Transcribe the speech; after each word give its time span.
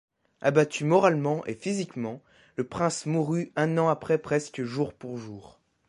Abattu 0.41 0.83
moralement 0.83 1.45
et 1.45 1.53
physiquement, 1.53 2.23
le 2.55 2.63
prince 2.63 3.05
mourut 3.05 3.51
un 3.55 3.77
an 3.77 3.87
après 3.87 4.17
presque 4.17 4.63
jour 4.63 4.93
pour 4.95 5.19
jour. 5.19 5.59